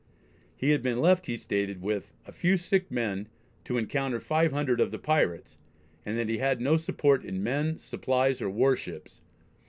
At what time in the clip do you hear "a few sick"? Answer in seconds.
2.25-2.89